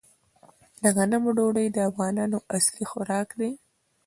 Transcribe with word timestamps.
د 0.83 0.83
غنمو 0.95 1.31
ډوډۍ 1.37 1.67
د 1.71 1.77
افغانانو 1.89 2.37
اصلي 2.57 2.85
خوراک 2.91 3.29
دی. 3.39 3.51